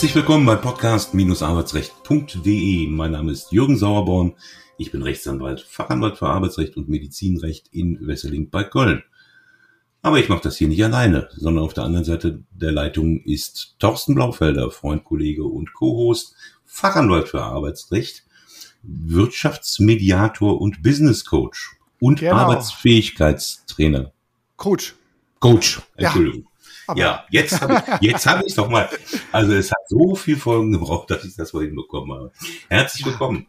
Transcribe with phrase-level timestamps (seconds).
[0.00, 2.86] Herzlich willkommen bei podcast-arbeitsrecht.de.
[2.86, 4.32] Mein Name ist Jürgen Sauerborn.
[4.78, 9.02] Ich bin Rechtsanwalt, Fachanwalt für Arbeitsrecht und Medizinrecht in Wesseling bei Köln.
[10.00, 13.76] Aber ich mache das hier nicht alleine, sondern auf der anderen Seite der Leitung ist
[13.78, 18.24] Thorsten Blaufelder, Freund, Kollege und Co-Host, Fachanwalt für Arbeitsrecht,
[18.82, 22.36] Wirtschaftsmediator und Business Coach und genau.
[22.36, 24.12] Arbeitsfähigkeitstrainer.
[24.56, 24.94] Coach.
[25.40, 26.49] Coach, Entschuldigung.
[26.90, 28.88] Aber ja, jetzt habe ich jetzt hab ich doch mal.
[29.30, 32.32] Also es hat so viel Folgen gebraucht, dass ich das mal hinbekommen habe.
[32.68, 33.46] Herzlich willkommen.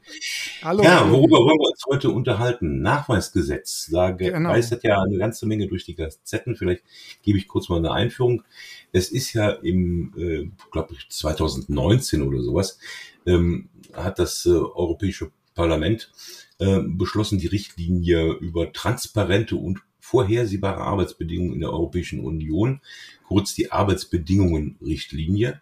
[0.61, 0.83] Hallo.
[0.83, 2.83] Ja, worüber wollen wir uns heute unterhalten?
[2.83, 3.89] Nachweisgesetz.
[3.91, 4.49] Da genau.
[4.49, 6.55] geistert ja eine ganze Menge durch die Gazetten.
[6.55, 6.83] Vielleicht
[7.23, 8.43] gebe ich kurz mal eine Einführung.
[8.91, 12.77] Es ist ja im, äh, glaube ich, 2019 oder sowas,
[13.25, 16.11] ähm, hat das äh, Europäische Parlament
[16.59, 19.79] äh, beschlossen, die Richtlinie über transparente und
[20.11, 22.81] vorhersehbare Arbeitsbedingungen in der Europäischen Union,
[23.27, 25.61] kurz die Arbeitsbedingungen-Richtlinie.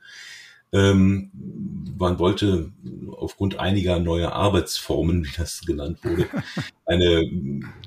[0.72, 1.32] Ähm,
[1.98, 2.72] man wollte
[3.12, 6.28] aufgrund einiger neuer Arbeitsformen, wie das genannt wurde,
[6.86, 7.30] eine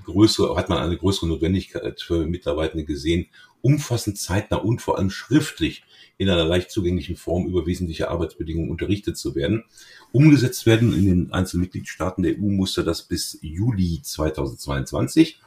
[0.05, 3.27] größere, hat man eine größere Notwendigkeit für Mitarbeitende gesehen,
[3.61, 5.85] umfassend zeitnah und vor allem schriftlich
[6.19, 9.65] in einer leicht zugänglichen Form über wesentliche Arbeitsbedingungen unterrichtet zu werden.
[10.13, 15.41] Umgesetzt werden in den einzelnen Mitgliedstaaten der EU musste das bis Juli 2022.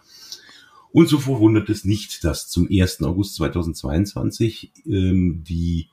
[0.96, 3.04] Und so verwundert es nicht, dass zum 1.
[3.04, 5.90] August 2022 ähm, die,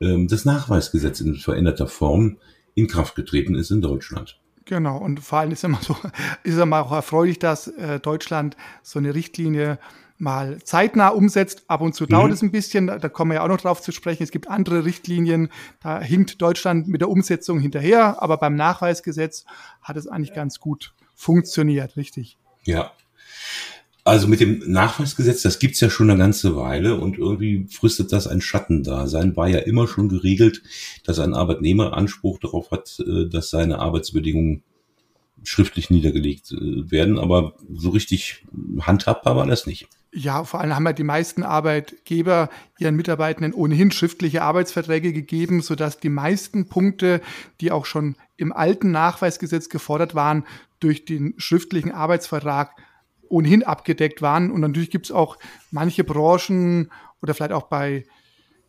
[0.00, 2.38] ähm, das Nachweisgesetz in veränderter Form
[2.74, 4.40] in Kraft getreten ist in Deutschland.
[4.64, 5.96] Genau, und vor allem ist immer so,
[6.42, 9.78] ist immer auch erfreulich, dass äh, Deutschland so eine Richtlinie
[10.18, 11.62] mal zeitnah umsetzt.
[11.68, 12.32] Ab und zu dauert mhm.
[12.32, 14.24] es ein bisschen, da kommen wir ja auch noch drauf zu sprechen.
[14.24, 15.50] Es gibt andere Richtlinien,
[15.84, 19.44] da hinkt Deutschland mit der Umsetzung hinterher, aber beim Nachweisgesetz
[19.82, 22.38] hat es eigentlich ganz gut funktioniert, richtig?
[22.64, 22.90] Ja,
[24.04, 28.26] also mit dem Nachweisgesetz, das gibt's ja schon eine ganze Weile und irgendwie fristet das
[28.26, 29.36] ein Schattendasein.
[29.36, 30.62] War ja immer schon geregelt,
[31.04, 34.62] dass ein Arbeitnehmer Anspruch darauf hat, äh, dass seine Arbeitsbedingungen
[35.44, 38.44] schriftlich niedergelegt äh, werden, aber so richtig
[38.80, 39.88] handhabbar war das nicht.
[40.14, 46.00] Ja, vor allem haben ja die meisten Arbeitgeber ihren Mitarbeitenden ohnehin schriftliche Arbeitsverträge gegeben, sodass
[46.00, 47.22] die meisten Punkte,
[47.60, 50.44] die auch schon im alten Nachweisgesetz gefordert waren,
[50.80, 52.72] durch den schriftlichen Arbeitsvertrag
[53.32, 54.50] ohnehin abgedeckt waren.
[54.50, 55.38] Und natürlich gibt es auch
[55.70, 58.04] manche Branchen oder vielleicht auch bei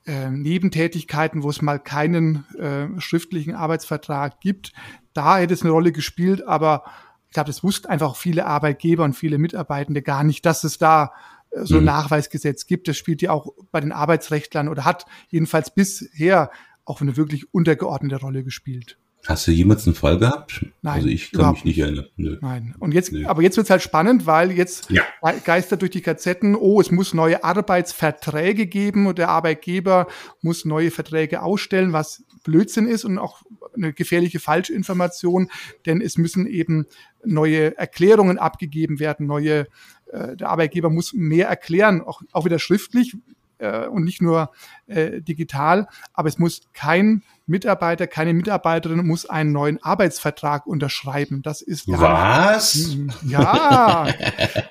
[0.06, 4.74] äh, Nebentätigkeiten, wo es mal keinen äh, schriftlichen Arbeitsvertrag gibt.
[5.14, 6.84] Da hätte es eine Rolle gespielt, aber
[7.28, 11.14] ich glaube, das wussten einfach viele Arbeitgeber und viele Mitarbeitende gar nicht, dass es da
[11.52, 11.88] äh, so ein mhm.
[11.88, 12.88] Nachweisgesetz gibt.
[12.88, 16.52] Das spielt ja auch bei den Arbeitsrechtlern oder hat jedenfalls bisher
[16.86, 18.98] auch eine wirklich untergeordnete Rolle gespielt.
[19.26, 20.66] Hast du jemals einen Fall gehabt?
[20.82, 20.96] Nein.
[20.96, 22.08] Also ich kann mich nicht erinnern.
[22.18, 22.38] Nö.
[22.42, 22.76] Nein.
[22.80, 23.26] Und jetzt, Nö.
[23.26, 25.04] aber jetzt wird's halt spannend, weil jetzt ja.
[25.46, 30.08] geistert durch die Gazetten, oh, es muss neue Arbeitsverträge geben und der Arbeitgeber
[30.42, 33.44] muss neue Verträge ausstellen, was Blödsinn ist und auch
[33.76, 35.50] eine gefährliche Falschinformation,
[35.86, 36.86] denn es müssen eben
[37.24, 39.68] neue Erklärungen abgegeben werden, neue,
[40.12, 43.16] äh, der Arbeitgeber muss mehr erklären, auch, auch wieder schriftlich,
[43.64, 44.52] äh, und nicht nur
[44.88, 51.42] äh, digital, aber es muss kein Mitarbeiter, keine Mitarbeiterin muss einen neuen Arbeitsvertrag unterschreiben.
[51.42, 52.76] Das ist was?
[52.76, 54.08] Nicht, ja,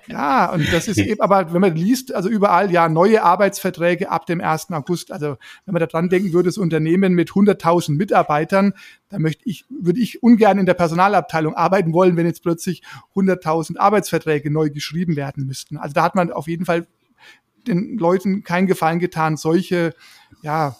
[0.06, 4.24] ja, und das ist eben, aber wenn man liest, also überall ja neue Arbeitsverträge ab
[4.26, 4.70] dem 1.
[4.70, 5.12] August.
[5.12, 5.36] Also
[5.66, 8.72] wenn man da dran denken würde, das Unternehmen mit 100.000 Mitarbeitern,
[9.10, 12.82] da möchte ich, würde ich ungern in der Personalabteilung arbeiten wollen, wenn jetzt plötzlich
[13.14, 15.76] 100.000 Arbeitsverträge neu geschrieben werden müssten.
[15.76, 16.86] Also da hat man auf jeden Fall
[17.66, 19.94] den Leuten keinen Gefallen getan, solche
[20.42, 20.76] ja,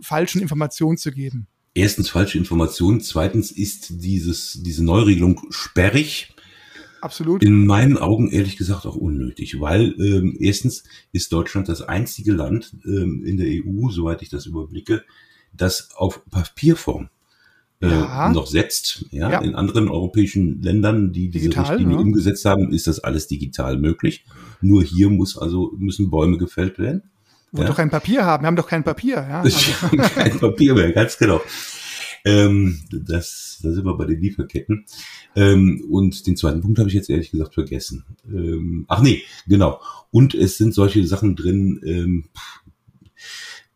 [0.00, 1.46] falschen Informationen zu geben.
[1.74, 6.34] Erstens falsche Informationen, zweitens ist dieses, diese Neuregelung sperrig.
[7.00, 7.42] Absolut.
[7.42, 12.76] In meinen Augen ehrlich gesagt auch unnötig, weil ähm, erstens ist Deutschland das einzige Land
[12.86, 15.04] ähm, in der EU, soweit ich das überblicke,
[15.52, 17.10] das auf Papierform
[17.90, 18.30] ja.
[18.30, 19.06] noch setzt.
[19.10, 19.30] Ja?
[19.30, 19.38] ja?
[19.40, 22.02] In anderen europäischen Ländern, die diese digital, Richtlinie ja.
[22.02, 24.24] umgesetzt haben, ist das alles digital möglich.
[24.60, 27.02] Nur hier muss also müssen Bäume gefällt werden.
[27.52, 27.68] Wo ja?
[27.68, 28.42] doch kein Papier haben.
[28.42, 29.16] Wir haben doch kein Papier.
[29.16, 29.42] Ja?
[29.42, 29.60] Also.
[30.14, 31.40] kein Papier mehr, ganz genau.
[32.24, 34.86] Ähm, das, da sind wir bei den Lieferketten.
[35.36, 38.04] Ähm, und den zweiten Punkt habe ich jetzt ehrlich gesagt vergessen.
[38.26, 39.80] Ähm, ach nee, genau.
[40.10, 42.24] Und es sind solche Sachen drin, ähm,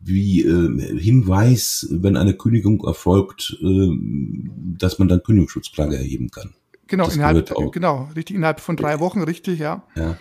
[0.00, 3.90] wie äh, Hinweis, wenn eine Kündigung erfolgt, äh,
[4.78, 6.54] dass man dann Kündigungsschutzklage erheben kann.
[6.86, 9.84] Genau, innerhalb, genau, richtig, innerhalb von drei Wochen, richtig, ja.
[9.94, 10.16] Ja.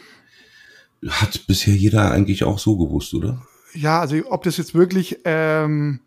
[1.08, 3.46] Hat bisher jeder eigentlich auch so gewusst, oder?
[3.74, 6.00] Ja, also ob das jetzt wirklich ähm,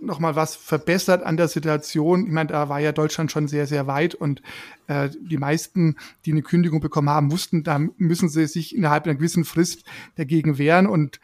[0.00, 2.26] nochmal was verbessert an der Situation.
[2.26, 4.42] Ich meine, da war ja Deutschland schon sehr, sehr weit und
[4.86, 9.14] äh, die meisten, die eine Kündigung bekommen haben, wussten, da müssen sie sich innerhalb einer
[9.14, 9.84] gewissen Frist
[10.16, 10.86] dagegen wehren.
[10.86, 11.20] Und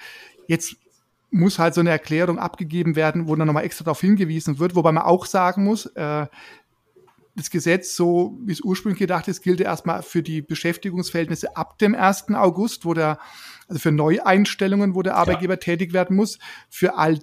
[0.47, 0.77] jetzt
[1.37, 4.93] muss halt so eine Erklärung abgegeben werden, wo dann nochmal extra darauf hingewiesen wird, wobei
[4.93, 6.27] man auch sagen muss, äh,
[7.37, 11.95] das Gesetz, so wie es ursprünglich gedacht ist, gilt erstmal für die Beschäftigungsverhältnisse ab dem
[11.95, 12.31] 1.
[12.35, 13.19] August, wo der,
[13.69, 15.59] also für Neueinstellungen, wo der Arbeitgeber ja.
[15.59, 16.39] tätig werden muss.
[16.71, 17.19] Für all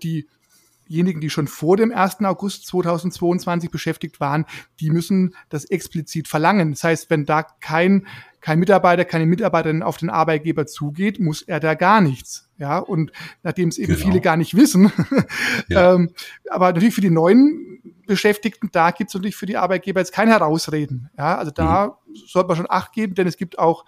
[0.94, 2.22] diejenigen, die schon vor dem 1.
[2.22, 4.46] August 2022 beschäftigt waren,
[4.80, 6.72] die müssen das explizit verlangen.
[6.72, 8.06] Das heißt, wenn da kein
[8.44, 12.50] kein Mitarbeiter, keine Mitarbeiterin auf den Arbeitgeber zugeht, muss er da gar nichts.
[12.58, 14.06] Ja, und nachdem es eben genau.
[14.06, 14.92] viele gar nicht wissen,
[15.70, 15.96] ja.
[15.96, 16.12] ähm,
[16.50, 20.28] aber natürlich für die neuen Beschäftigten, da gibt es natürlich für die Arbeitgeber jetzt kein
[20.28, 21.10] Herausreden.
[21.18, 22.16] Ja, also da mhm.
[22.28, 23.86] sollte man schon Acht geben, denn es gibt auch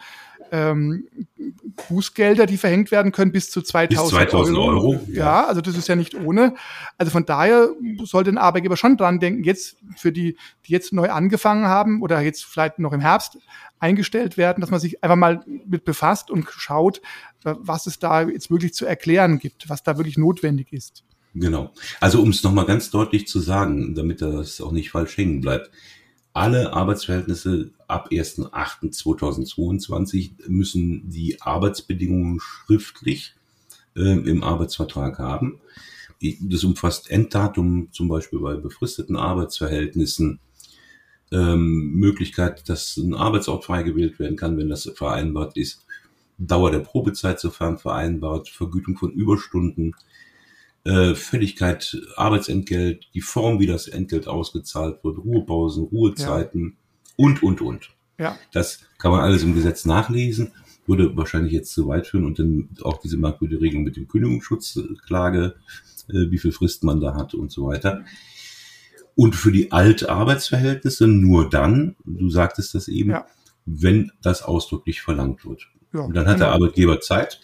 [0.51, 1.07] ähm,
[1.89, 4.69] Bußgelder, die verhängt werden können bis zu 2000, bis 2000 Euro.
[4.69, 5.13] Euro ja.
[5.13, 5.45] ja.
[5.47, 6.55] also das ist ja nicht ohne.
[6.97, 7.69] Also von daher
[8.03, 12.21] sollte ein Arbeitgeber schon dran denken, jetzt für die, die jetzt neu angefangen haben oder
[12.21, 13.37] jetzt vielleicht noch im Herbst
[13.79, 16.99] eingestellt werden, dass man sich einfach mal mit befasst und schaut,
[17.43, 21.03] äh, was es da jetzt wirklich zu erklären gibt, was da wirklich notwendig ist.
[21.35, 21.73] Genau.
[21.99, 25.69] Also um es nochmal ganz deutlich zu sagen, damit das auch nicht falsch hängen bleibt.
[26.33, 33.33] Alle Arbeitsverhältnisse ab 1.8.2022 müssen die Arbeitsbedingungen schriftlich
[33.95, 35.59] äh, im Arbeitsvertrag haben.
[36.41, 40.39] Das umfasst Enddatum zum Beispiel bei befristeten Arbeitsverhältnissen,
[41.31, 45.85] ähm, Möglichkeit, dass ein Arbeitsort frei gewählt werden kann, wenn das vereinbart ist,
[46.37, 49.95] Dauer der Probezeit sofern vereinbart, Vergütung von Überstunden,
[50.83, 56.77] äh, Fälligkeit, Arbeitsentgelt, die Form, wie das Entgelt ausgezahlt wird, Ruhepausen, Ruhezeiten.
[57.15, 57.89] Und, und, und.
[58.17, 58.37] Ja.
[58.53, 60.51] Das kann man alles im Gesetz nachlesen,
[60.87, 65.55] würde wahrscheinlich jetzt zu weit führen und dann auch diese merkwürdige Regelung mit dem Kündigungsschutzklage,
[66.09, 68.05] äh, wie viel Frist man da hat und so weiter.
[69.15, 73.25] Und für die Altarbeitsverhältnisse nur dann, du sagtest das eben, ja.
[73.65, 75.67] wenn das ausdrücklich verlangt wird.
[75.93, 76.47] Ja, und dann hat genau.
[76.47, 77.39] der Arbeitgeber Zeit,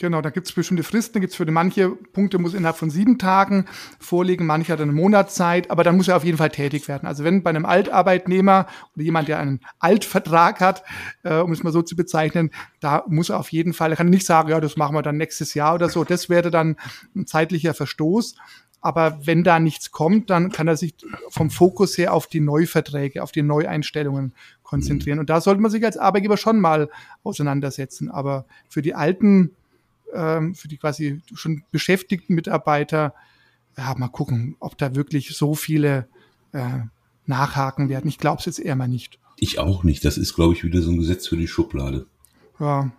[0.00, 2.88] Genau, da gibt es bestimmte Fristen, da gibt es für manche Punkte muss innerhalb von
[2.88, 3.66] sieben Tagen
[3.98, 7.06] vorliegen, manche hat eine Monatszeit, aber dann muss er auf jeden Fall tätig werden.
[7.06, 10.84] Also wenn bei einem Altarbeitnehmer oder jemand, der einen Altvertrag hat,
[11.22, 12.50] äh, um es mal so zu bezeichnen,
[12.80, 15.18] da muss er auf jeden Fall, er kann nicht sagen, ja, das machen wir dann
[15.18, 16.76] nächstes Jahr oder so, das wäre dann
[17.14, 18.36] ein zeitlicher Verstoß.
[18.80, 20.94] Aber wenn da nichts kommt, dann kann er sich
[21.28, 24.32] vom Fokus her auf die Neuverträge, auf die Neueinstellungen
[24.62, 25.18] konzentrieren.
[25.18, 26.88] Und da sollte man sich als Arbeitgeber schon mal
[27.22, 28.10] auseinandersetzen.
[28.10, 29.50] Aber für die alten
[30.14, 33.14] ähm, für die quasi schon beschäftigten Mitarbeiter,
[33.76, 36.08] ja, mal gucken, ob da wirklich so viele
[36.52, 36.80] äh,
[37.26, 38.08] nachhaken werden.
[38.08, 39.18] Ich glaube es jetzt eher mal nicht.
[39.36, 40.04] Ich auch nicht.
[40.04, 42.06] Das ist, glaube ich, wieder so ein Gesetz für die Schublade.
[42.58, 42.90] Ja.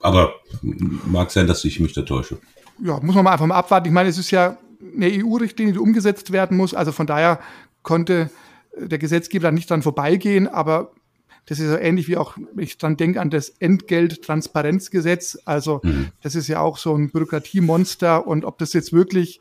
[0.00, 0.32] Aber
[0.62, 2.38] mag sein, dass ich mich da täusche.
[2.82, 3.88] Ja, muss man mal einfach mal abwarten.
[3.88, 4.56] Ich meine, es ist ja
[4.96, 6.72] eine EU-Richtlinie, die umgesetzt werden muss.
[6.72, 7.40] Also von daher
[7.82, 8.30] konnte
[8.76, 10.92] der Gesetzgeber nicht dran vorbeigehen, aber
[11.46, 15.38] das ist so ähnlich wie auch, ich dann denke an das Entgelttransparenzgesetz.
[15.44, 16.08] Also mhm.
[16.22, 19.40] das ist ja auch so ein Bürokratiemonster und ob das jetzt wirklich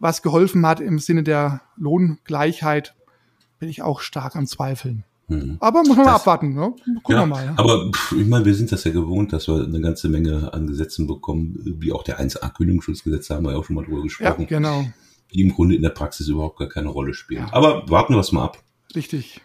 [0.00, 2.94] was geholfen hat im Sinne der Lohngleichheit,
[3.58, 5.04] bin ich auch stark am Zweifeln.
[5.28, 5.56] Mhm.
[5.60, 6.54] Aber muss man das, mal abwarten.
[6.54, 6.74] Ne?
[7.02, 7.44] Gucken ja, wir mal.
[7.44, 7.54] Ja.
[7.56, 10.66] Aber pff, ich meine, wir sind das ja gewohnt, dass wir eine ganze Menge an
[10.66, 14.42] Gesetzen bekommen, wie auch der 1a-Kündigungsschutzgesetz, da haben wir ja auch schon mal drüber gesprochen.
[14.42, 14.84] Ja, genau.
[15.32, 17.46] Die im Grunde in der Praxis überhaupt gar keine Rolle spielen.
[17.46, 17.52] Ja.
[17.52, 18.62] Aber warten wir es mal ab.
[18.94, 19.40] Richtig.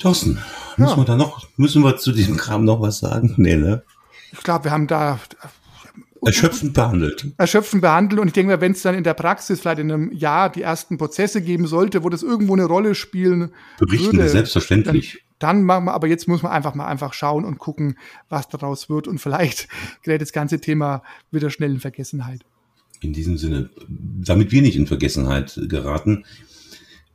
[0.00, 0.38] Thorsten,
[0.76, 0.96] müssen ja.
[0.96, 3.34] wir da noch, müssen wir zu diesem Kram noch was sagen?
[3.40, 3.82] Nee, ne?
[4.32, 5.18] Ich glaube, wir haben da
[6.24, 7.26] erschöpfend behandelt.
[7.36, 8.20] Erschöpfend behandelt.
[8.20, 10.62] Und ich denke mal, wenn es dann in der Praxis vielleicht in einem Jahr die
[10.62, 15.24] ersten Prozesse geben sollte, wo das irgendwo eine Rolle spielen Berichten würde, wir selbstverständlich.
[15.38, 17.96] Dann, dann machen wir, aber jetzt muss man einfach mal einfach schauen und gucken,
[18.28, 19.08] was daraus wird.
[19.08, 19.68] Und vielleicht
[20.02, 22.40] gerät das ganze Thema wieder schnell in Vergessenheit.
[23.00, 26.24] In diesem Sinne, damit wir nicht in Vergessenheit geraten,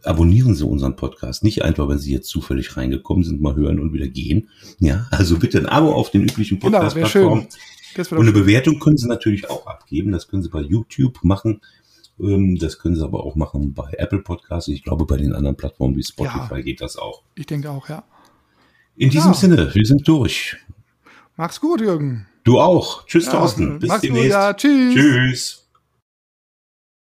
[0.07, 1.43] abonnieren Sie unseren Podcast.
[1.43, 4.49] Nicht einfach, wenn Sie jetzt zufällig reingekommen sind, mal hören und wieder gehen.
[4.79, 7.47] Ja, also bitte ein Abo auf den üblichen genau, Podcast-Plattformen.
[7.95, 10.11] Genau, und eine Bewertung können Sie natürlich auch abgeben.
[10.11, 11.61] Das können Sie bei YouTube machen.
[12.19, 14.67] Ähm, das können Sie aber auch machen bei Apple Podcasts.
[14.69, 17.23] Ich glaube, bei den anderen Plattformen wie Spotify ja, geht das auch.
[17.35, 18.03] Ich denke auch, ja.
[18.97, 19.37] In diesem ja.
[19.37, 20.57] Sinne, wir sind durch.
[21.37, 22.27] Mach's gut, Jürgen.
[22.43, 23.05] Du auch.
[23.05, 23.79] Tschüss, ja, Thorsten.
[23.79, 24.23] Bis demnächst.
[24.23, 24.53] Gut, ja.
[24.53, 24.93] Tschüss.
[24.93, 25.64] Tschüss.